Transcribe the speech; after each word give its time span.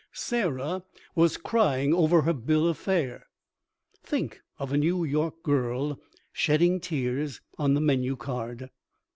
Sarah 0.13 0.81
was 1.13 1.37
crying 1.37 1.93
over 1.93 2.23
her 2.23 2.33
bill 2.33 2.67
of 2.67 2.79
fare. 2.79 3.27
Think 4.03 4.41
of 4.57 4.73
a 4.73 4.77
New 4.77 5.03
York 5.03 5.43
girl 5.43 5.99
shedding 6.33 6.79
tears 6.79 7.39
on 7.59 7.75
the 7.75 7.81
menu 7.81 8.15
card! 8.15 8.71